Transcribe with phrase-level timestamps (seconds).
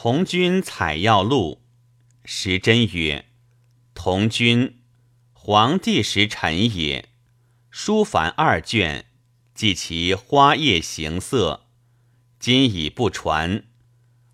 [0.00, 1.60] 同君采药录，
[2.24, 3.32] 时珍曰
[3.94, 4.80] ：“同君，
[5.32, 7.08] 皇帝时臣也。
[7.68, 9.06] 书凡二卷，
[9.54, 11.66] 记其花叶形色，
[12.38, 13.64] 今已不传。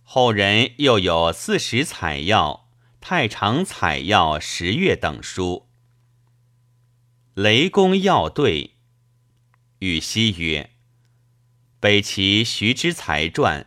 [0.02, 2.68] 后人又有四时采药、
[3.00, 5.70] 太常采药十月等书。”
[7.32, 8.74] 雷公要对，
[9.78, 10.72] 禹锡曰
[11.80, 13.66] ：“北齐徐之才传，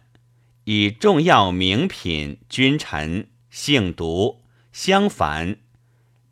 [0.70, 4.43] 以重要名品、君臣、性毒、
[4.74, 5.60] 相凡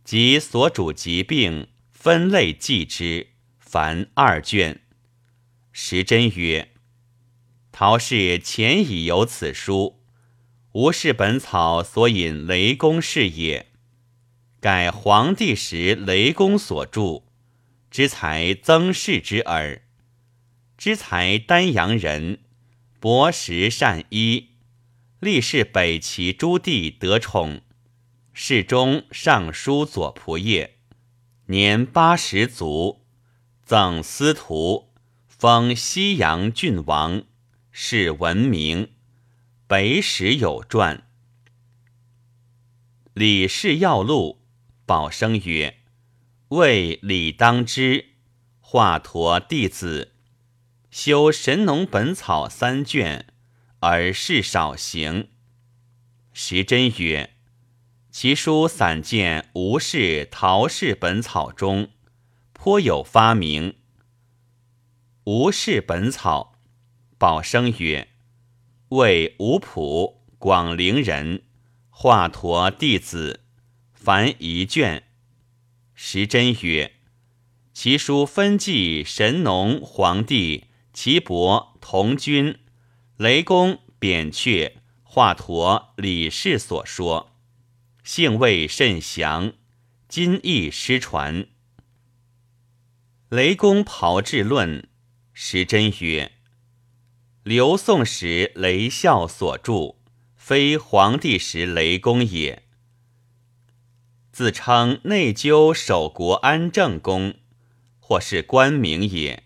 [0.03, 4.81] 及所主疾病分类记之，凡二卷。”
[5.71, 6.73] 时珍曰
[7.71, 10.01] ：“陶氏前已有此书，
[10.73, 13.67] 吾是本草所引雷公是也。
[14.59, 17.23] 盖黄帝时雷公所著。”
[17.89, 19.81] 之才曾氏之耳，
[20.77, 22.39] 之才丹阳人，
[23.05, 24.49] 博识善医，
[25.19, 27.61] 历仕北齐诸帝得宠，
[28.33, 30.71] 世中尚书左仆射，
[31.45, 33.05] 年八十卒，
[33.63, 34.91] 赠司徒，
[35.27, 37.21] 封西阳郡王，
[37.71, 38.89] 是闻名。
[39.67, 41.03] 北史有传，
[43.13, 44.41] 李氏要录，
[44.87, 45.77] 宝生曰。
[46.47, 48.13] 谓李当之，
[48.59, 50.14] 华佗弟子，
[50.97, 53.25] 修《神农本草》三卷，
[53.81, 55.27] 而事少行。
[56.31, 57.35] 时珍曰
[58.09, 61.89] ：“其书散见吴氏、陶氏本草中，
[62.53, 63.75] 颇有发明。”
[65.25, 66.61] 吴氏本草，
[67.17, 68.07] 宝生曰
[68.95, 71.43] ：“为吴普，广陵人，
[71.89, 73.41] 华佗弟子，
[73.91, 75.03] 凡一卷。”
[75.93, 76.93] 时珍曰
[77.73, 82.57] ：“其书分记神农、黄帝、岐伯、童君、
[83.17, 87.35] 雷公、扁鹊、华佗、李氏所说，
[88.01, 89.51] 性味甚详，
[90.07, 91.47] 今亦失传。”
[93.27, 94.87] 雷公炮制论，
[95.33, 96.31] 时珍曰
[97.43, 99.97] ：“刘宋时雷孝所著，
[100.37, 102.63] 非黄帝时雷公也。”
[104.31, 107.35] 自称内究守国安正公，
[107.99, 109.44] 或是官名也。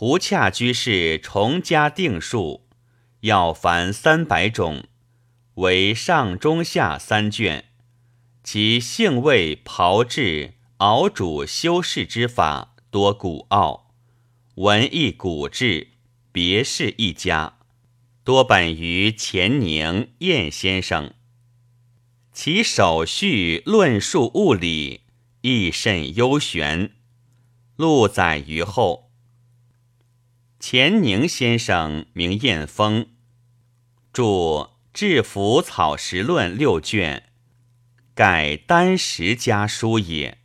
[0.00, 2.68] 胡洽居士重加定数，
[3.22, 4.84] 要凡三百种，
[5.54, 7.64] 为上中下三卷。
[8.44, 13.92] 其性味炮制熬煮修饰之法多古奥，
[14.54, 15.88] 文艺古质，
[16.30, 17.58] 别是一家，
[18.22, 21.12] 多本于钱宁晏先生。
[22.32, 25.00] 其手续论述物理
[25.40, 26.92] 亦甚幽玄，
[27.74, 29.07] 录载于后。
[30.70, 33.06] 钱宁先生名彦峰，
[34.12, 34.22] 著
[34.92, 37.22] 《治服草实论》六卷，
[38.14, 40.36] 盖丹石家书也。